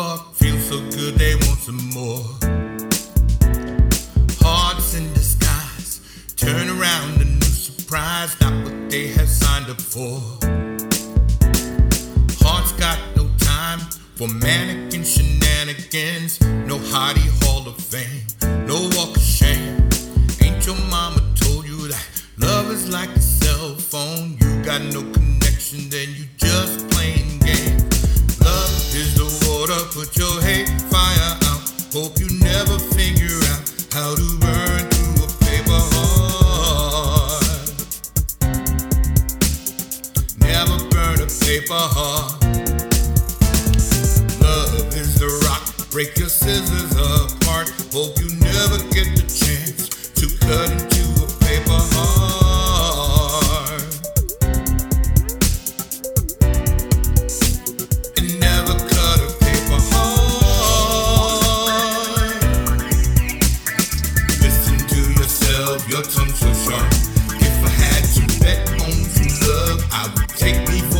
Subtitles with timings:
[0.00, 2.24] fuck, feel so good they want some more.
[4.40, 6.00] Hearts in disguise,
[6.36, 10.14] turn around a new surprise, not what they have signed up for.
[12.42, 13.80] Hearts got no time
[14.16, 18.24] for mannequin shenanigans, no hottie hall of fame,
[18.66, 19.76] no walk of shame.
[20.42, 22.06] Ain't your mama told you that
[22.38, 25.19] love is like a cell phone, you got no
[41.50, 42.40] paper heart.
[44.40, 47.68] Love is the rock, break your scissors apart.
[47.92, 53.82] Hope you never get the chance to cut into a paper heart.
[58.16, 61.10] And never cut a paper heart.
[64.38, 66.86] Listen to yourself, your tongue's so sharp.
[67.42, 70.99] If I had to bet on true love, I would take me for.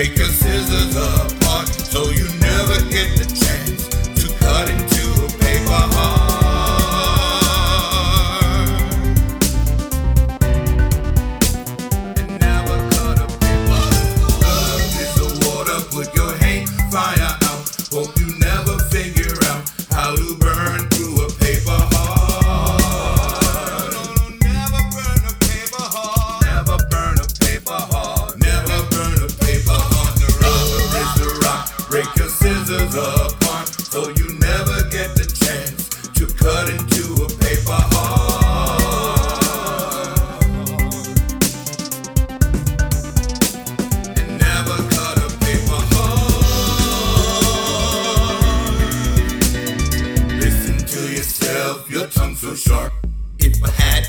[0.00, 1.39] break your scissors up.
[52.56, 52.92] so sharp.
[53.38, 53.99] If I had